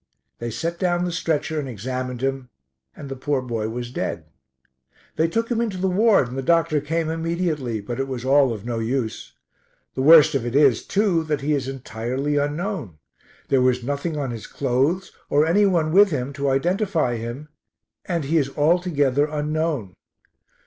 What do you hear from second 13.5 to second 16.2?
was nothing on his clothes, or any one with